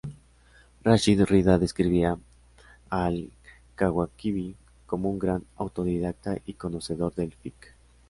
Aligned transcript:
Rashid 0.83 1.19
Rida 1.21 1.59
describía 1.59 2.17
a 2.89 3.05
al-Kawakibi 3.05 4.55
como 4.87 5.11
un 5.11 5.19
gran 5.19 5.43
autodidacta 5.57 6.39
y 6.43 6.53
conocedor 6.55 7.13
del 7.13 7.35
fiqh. 7.35 7.75